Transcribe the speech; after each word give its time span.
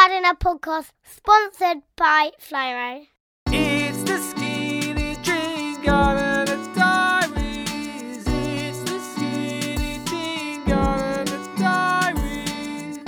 Gardener 0.00 0.34
podcast 0.34 0.92
sponsored 1.04 1.82
by 1.94 2.30
Flymo. 2.40 3.06
It's 3.48 4.02
the 4.04 4.16
Skinny 4.16 5.16
Jean 5.22 5.82
Gardener 5.82 6.56
Diaries. 6.74 8.24
It's 8.26 8.78
the 8.90 8.98
Skinny 8.98 10.00
Jean 10.06 10.64
Gardener 10.64 11.44
Diaries. 11.58 12.98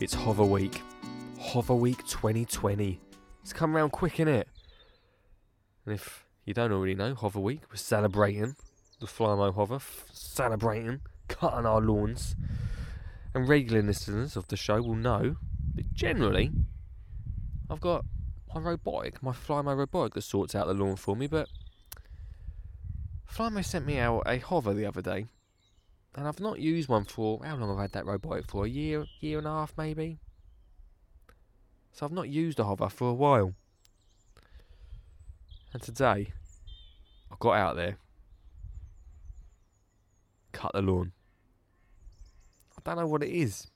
It's 0.00 0.14
Hover 0.14 0.44
Week. 0.44 0.82
Hover 1.38 1.76
Week 1.76 2.04
2020. 2.08 3.00
It's 3.42 3.52
come 3.52 3.76
round 3.76 3.92
quick, 3.92 4.14
innit? 4.14 4.46
And 5.84 5.94
if 5.94 6.26
you 6.44 6.54
don't 6.54 6.72
already 6.72 6.96
know, 6.96 7.14
Hover 7.14 7.38
Week, 7.38 7.60
we're 7.70 7.76
celebrating 7.76 8.56
the 8.98 9.06
Flymo 9.06 9.54
Hover, 9.54 9.76
f- 9.76 10.06
celebrating 10.12 11.02
cutting 11.38 11.66
our 11.66 11.80
lawns. 11.80 12.34
And 13.34 13.48
regular 13.48 13.82
listeners 13.82 14.36
of 14.36 14.48
the 14.48 14.56
show 14.56 14.80
will 14.80 14.94
know 14.94 15.36
that 15.74 15.92
generally 15.92 16.50
I've 17.68 17.80
got 17.80 18.04
my 18.54 18.60
robotic, 18.60 19.22
my 19.22 19.32
Flymo 19.32 19.76
robotic 19.76 20.14
that 20.14 20.22
sorts 20.22 20.54
out 20.54 20.66
the 20.66 20.74
lawn 20.74 20.96
for 20.96 21.14
me, 21.14 21.26
but 21.26 21.48
Flymo 23.30 23.62
sent 23.64 23.86
me 23.86 23.98
out 23.98 24.22
a 24.24 24.38
hover 24.38 24.72
the 24.72 24.86
other 24.86 25.02
day. 25.02 25.26
And 26.14 26.26
I've 26.26 26.40
not 26.40 26.60
used 26.60 26.88
one 26.88 27.04
for 27.04 27.44
how 27.44 27.56
long 27.56 27.68
have 27.68 27.78
I 27.78 27.82
had 27.82 27.92
that 27.92 28.06
robotic 28.06 28.46
for? 28.46 28.64
A 28.64 28.68
year, 28.68 29.04
year 29.20 29.38
and 29.38 29.46
a 29.46 29.50
half 29.50 29.74
maybe? 29.76 30.18
So 31.92 32.06
I've 32.06 32.12
not 32.12 32.30
used 32.30 32.58
a 32.58 32.64
hover 32.64 32.88
for 32.88 33.10
a 33.10 33.14
while. 33.14 33.52
And 35.74 35.82
today 35.82 36.32
I 37.30 37.36
got 37.38 37.52
out 37.52 37.76
there, 37.76 37.98
cut 40.52 40.72
the 40.72 40.80
lawn. 40.80 41.12
Don't 42.86 42.98
know 42.98 43.06
what 43.08 43.24
it 43.24 43.30
is. 43.30 43.66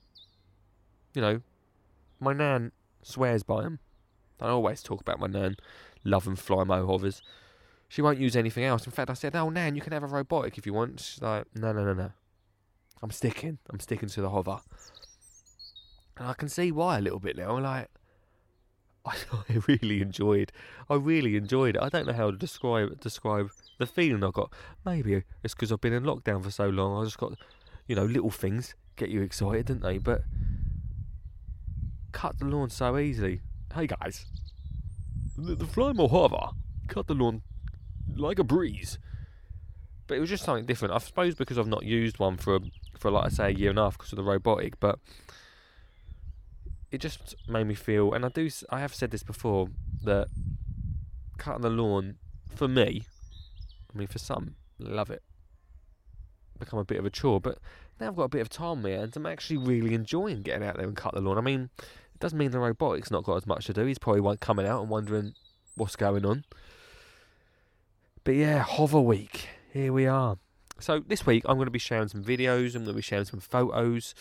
You 1.14 1.20
know, 1.20 1.40
my 2.20 2.32
nan 2.32 2.70
swears 3.02 3.42
by 3.42 3.62
them. 3.62 3.80
I 4.40 4.50
always 4.50 4.84
talk 4.84 5.00
about 5.00 5.18
my 5.18 5.26
nan 5.26 5.56
loving 6.04 6.36
Flymo 6.36 6.86
hovers. 6.86 7.20
She 7.88 8.02
won't 8.02 8.20
use 8.20 8.36
anything 8.36 8.62
else. 8.62 8.86
In 8.86 8.92
fact, 8.92 9.10
I 9.10 9.14
said, 9.14 9.34
"Oh, 9.34 9.50
nan, 9.50 9.74
you 9.74 9.80
can 9.80 9.92
have 9.92 10.04
a 10.04 10.06
robotic 10.06 10.58
if 10.58 10.64
you 10.64 10.72
want." 10.72 11.00
She's 11.00 11.20
like, 11.20 11.44
"No, 11.56 11.72
no, 11.72 11.84
no, 11.84 11.92
no. 11.92 12.12
I'm 13.02 13.10
sticking. 13.10 13.58
I'm 13.68 13.80
sticking 13.80 14.08
to 14.10 14.20
the 14.22 14.30
hover." 14.30 14.60
And 16.16 16.28
I 16.28 16.34
can 16.34 16.48
see 16.48 16.70
why 16.70 16.98
a 16.98 17.00
little 17.00 17.18
bit 17.18 17.36
now. 17.36 17.58
Like, 17.58 17.88
I, 19.04 19.16
I 19.48 19.58
really 19.66 20.02
enjoyed. 20.02 20.52
I 20.88 20.94
really 20.94 21.34
enjoyed 21.34 21.74
it. 21.74 21.82
I 21.82 21.88
don't 21.88 22.06
know 22.06 22.12
how 22.12 22.30
to 22.30 22.36
describe 22.36 23.00
describe 23.00 23.50
the 23.78 23.86
feeling 23.86 24.22
I 24.22 24.30
got. 24.30 24.52
Maybe 24.84 25.24
it's 25.42 25.54
because 25.54 25.72
I've 25.72 25.80
been 25.80 25.94
in 25.94 26.04
lockdown 26.04 26.44
for 26.44 26.52
so 26.52 26.68
long. 26.68 27.02
I 27.02 27.04
just 27.06 27.18
got, 27.18 27.32
you 27.88 27.96
know, 27.96 28.04
little 28.04 28.30
things 28.30 28.76
get 29.00 29.10
you 29.10 29.22
excited, 29.22 29.66
didn't 29.66 29.82
they? 29.82 29.98
But 29.98 30.22
cut 32.12 32.38
the 32.38 32.44
lawn 32.44 32.70
so 32.70 32.98
easily. 32.98 33.40
Hey 33.74 33.86
guys, 33.86 34.26
the, 35.36 35.54
the 35.54 36.08
hover 36.08 36.50
cut 36.88 37.06
the 37.06 37.14
lawn 37.14 37.42
like 38.14 38.38
a 38.38 38.44
breeze. 38.44 38.98
But 40.06 40.16
it 40.16 40.20
was 40.20 40.28
just 40.28 40.44
something 40.44 40.66
different. 40.66 40.92
I 40.92 40.98
suppose 40.98 41.34
because 41.34 41.56
I've 41.58 41.66
not 41.66 41.84
used 41.84 42.18
one 42.18 42.36
for 42.36 42.60
for 42.98 43.10
like 43.10 43.26
I 43.26 43.28
say 43.28 43.46
a 43.46 43.50
year 43.50 43.70
and 43.70 43.78
a 43.78 43.84
half 43.84 43.96
because 43.96 44.12
of 44.12 44.16
the 44.16 44.22
robotic, 44.22 44.78
but 44.80 44.98
it 46.90 46.98
just 46.98 47.36
made 47.48 47.66
me 47.66 47.74
feel. 47.74 48.12
And 48.12 48.24
I 48.24 48.28
do. 48.28 48.50
I 48.68 48.80
have 48.80 48.94
said 48.94 49.12
this 49.12 49.22
before 49.22 49.68
that 50.04 50.28
cutting 51.38 51.62
the 51.62 51.70
lawn 51.70 52.16
for 52.54 52.68
me, 52.68 53.04
I 53.94 53.98
mean 53.98 54.08
for 54.08 54.18
some, 54.18 54.56
love 54.78 55.10
it. 55.10 55.22
Become 56.58 56.80
a 56.80 56.84
bit 56.84 56.98
of 56.98 57.06
a 57.06 57.10
chore, 57.10 57.40
but 57.40 57.58
now 58.00 58.08
I've 58.08 58.16
got 58.16 58.24
a 58.24 58.28
bit 58.28 58.40
of 58.40 58.48
time 58.48 58.84
here 58.84 59.02
and. 59.02 59.14
I'm 59.14 59.26
actually 59.26 59.58
really 59.58 59.94
enjoying 59.94 60.42
getting 60.42 60.66
out 60.66 60.76
there 60.76 60.86
and 60.86 60.96
cut 60.96 61.14
the 61.14 61.20
lawn. 61.20 61.38
I 61.38 61.42
mean, 61.42 61.70
it 61.78 62.20
doesn't 62.20 62.38
mean 62.38 62.50
the 62.50 62.58
robotic's 62.58 63.10
not 63.10 63.24
got 63.24 63.36
as 63.36 63.46
much 63.46 63.66
to 63.66 63.72
do. 63.72 63.84
He's 63.84 63.98
probably 63.98 64.36
coming 64.38 64.66
out 64.66 64.80
and 64.80 64.90
wondering 64.90 65.34
what's 65.74 65.96
going 65.96 66.24
on. 66.24 66.44
But 68.24 68.32
yeah, 68.32 68.58
hover 68.58 69.00
week. 69.00 69.48
Here 69.72 69.92
we 69.92 70.06
are. 70.06 70.36
So 70.78 71.00
this 71.06 71.26
week 71.26 71.44
I'm 71.46 71.56
going 71.56 71.66
to 71.66 71.70
be 71.70 71.78
sharing 71.78 72.08
some 72.08 72.24
videos. 72.24 72.74
I'm 72.74 72.84
going 72.84 72.86
to 72.86 72.92
be 72.94 73.02
sharing 73.02 73.24
some 73.26 73.40
photos, 73.40 74.14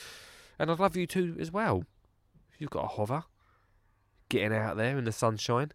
and 0.57 0.69
I'd 0.69 0.79
love 0.79 0.95
you 0.95 1.07
to 1.07 1.37
as 1.39 1.51
well. 1.51 1.83
If 2.53 2.59
you've 2.61 2.69
got 2.69 2.85
a 2.85 2.87
hover, 2.87 3.23
getting 4.27 4.53
out 4.53 4.77
there 4.77 4.97
in 4.97 5.05
the 5.05 5.11
sunshine, 5.11 5.71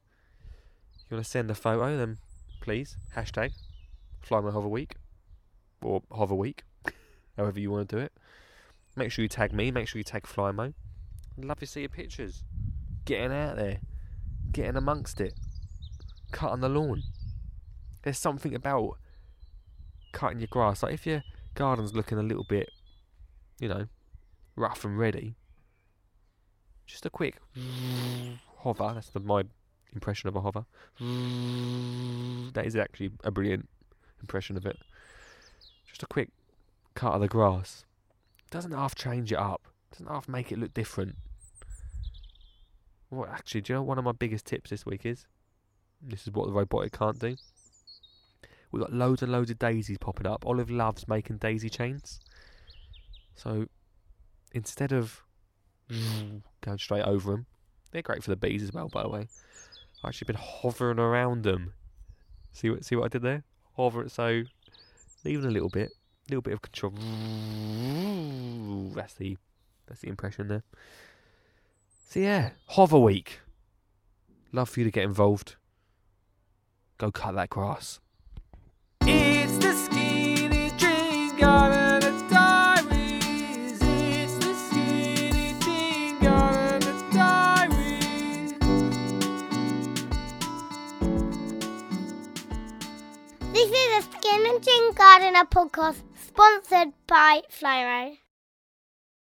you 1.09 1.17
want 1.17 1.25
to 1.25 1.31
send 1.31 1.51
a 1.51 1.55
photo, 1.55 1.97
then 1.97 2.19
please 2.61 2.97
hashtag 3.17 3.53
Flymo 4.27 4.53
Hover 4.53 4.69
Week 4.69 4.97
or 5.83 6.03
Hover 6.11 6.35
Week, 6.35 6.65
however 7.37 7.61
you 7.61 7.71
want 7.71 7.89
to 7.89 7.97
do 7.97 8.03
it. 8.03 8.13
Make 8.97 9.11
sure 9.11 9.23
you 9.23 9.29
tag 9.29 9.53
me. 9.53 9.71
Make 9.71 9.89
sure 9.89 9.99
you 9.99 10.05
tag 10.05 10.25
Flymo. 10.25 10.73
I'd 11.39 11.45
love 11.45 11.59
to 11.61 11.67
see 11.67 11.81
your 11.81 11.89
pictures. 11.89 12.45
Getting 13.05 13.33
out 13.33 13.57
there, 13.57 13.81
getting 14.53 14.77
amongst 14.77 15.21
it, 15.21 15.35
cutting 16.31 16.61
the 16.61 16.69
lawn. 16.69 17.03
There's 18.03 18.19
something 18.19 18.55
about 18.55 18.99
cutting 20.13 20.39
your 20.39 20.49
grass. 20.49 20.83
Like 20.83 20.95
if 20.95 21.07
your 21.07 21.23
garden's 21.55 21.95
looking 21.95 22.19
a 22.19 22.23
little 22.23 22.45
bit, 22.45 22.71
you 23.59 23.69
know, 23.69 23.87
rough 24.57 24.85
and 24.85 24.99
ready, 24.99 25.35
just 26.87 27.05
a 27.05 27.11
quick 27.11 27.39
hover. 28.59 28.93
That's 28.95 29.11
the, 29.11 29.21
my 29.21 29.43
impression 29.93 30.29
of 30.29 30.37
a 30.37 30.41
hover. 30.41 30.65
That 32.55 32.67
is 32.67 32.77
actually 32.77 33.11
a 33.25 33.33
brilliant 33.33 33.69
impression 34.21 34.57
of 34.57 34.65
it. 34.65 34.79
Just 35.89 36.05
a 36.05 36.07
quick 36.07 36.31
cut 36.95 37.15
of 37.15 37.21
the 37.21 37.29
grass. 37.29 37.85
Doesn't 38.51 38.73
half 38.73 38.95
change 38.95 39.33
it 39.33 39.39
up. 39.39 39.63
Doesn't 39.91 40.09
half 40.09 40.29
make 40.29 40.53
it 40.53 40.59
look 40.59 40.75
different. 40.75 41.17
Well, 43.11 43.29
actually, 43.31 43.61
do 43.63 43.73
you 43.73 43.79
know 43.79 43.83
one 43.83 43.99
of 43.99 44.05
my 44.05 44.13
biggest 44.13 44.47
tips 44.47 44.71
this 44.71 44.85
week 44.85 45.07
is? 45.07 45.27
This 46.03 46.27
is 46.27 46.33
what 46.33 46.47
the 46.47 46.53
robotic 46.53 46.93
can't 46.93 47.19
do. 47.19 47.37
We've 48.71 48.83
got 48.83 48.93
loads 48.93 49.23
and 49.23 49.31
loads 49.31 49.51
of 49.51 49.59
daisies 49.59 49.99
popping 49.99 50.27
up. 50.27 50.45
Olive 50.45 50.71
loves 50.71 51.07
making 51.07 51.39
daisy 51.39 51.71
chains. 51.71 52.21
So 53.37 53.67
instead 54.53 54.93
of 54.93 55.23
going 56.61 56.79
straight 56.79 57.05
over 57.05 57.33
them, 57.33 57.47
they're 57.93 58.03
great 58.03 58.25
for 58.25 58.31
the 58.31 58.37
bees 58.37 58.63
as 58.63 58.73
well, 58.73 58.89
by 58.89 59.03
the 59.03 59.09
way. 59.09 59.29
I've 60.03 60.09
actually 60.09 60.27
been 60.27 60.41
hovering 60.41 60.99
around 60.99 61.45
them. 61.45 61.73
See 62.53 62.69
what 62.71 62.85
see 62.85 62.97
what 62.97 63.05
I 63.05 63.09
did 63.09 63.23
there? 63.23 63.45
Hover 63.77 64.03
it 64.03 64.11
so 64.11 64.43
leaving 65.25 65.47
a 65.47 65.51
little 65.51 65.71
bit, 65.71 65.93
little 66.29 66.43
bit 66.43 66.55
of 66.55 66.63
control. 66.63 66.93
That's 68.95 69.15
the 69.15 69.37
that's 69.87 70.01
the 70.01 70.09
impression 70.09 70.49
there. 70.49 70.63
So 72.09 72.21
yeah, 72.21 72.51
hover 72.69 72.99
week. 72.99 73.41
Love 74.53 74.69
for 74.69 74.81
you 74.81 74.85
to 74.85 74.91
get 74.91 75.05
involved. 75.05 75.57
Go 76.99 77.11
cut 77.11 77.35
that 77.35 77.51
grass. 77.51 77.99
It's 79.03 79.59
the 79.59 79.73
Skinny 79.73 80.71
Jean 80.77 81.37
Gardener 81.37 82.01
the 82.01 82.15
Skinny 84.55 85.55
Jean 85.61 86.19
Gardener 86.21 87.11
Diaries. 87.13 88.53
This 93.53 93.71
is 93.71 93.99
a 93.99 94.03
Skinny 94.13 94.61
Jean 94.61 94.93
Gardener 94.93 95.45
podcast 95.47 96.01
sponsored 96.35 96.93
by 97.07 97.43
Flymo. 97.49 98.24